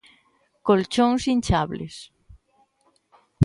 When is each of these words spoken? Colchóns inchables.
Colchóns 0.67 1.23
inchables. 1.35 1.95